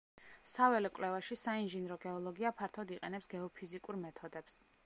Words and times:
საველე 0.53 0.89
კვლევაში 0.99 1.37
საინჟინრო 1.41 1.99
გეოლოგია 2.07 2.55
ფართოდ 2.63 2.97
იყენებს 2.99 3.33
გეოფიზიკურ 3.35 4.05
მეთოდებს. 4.09 4.63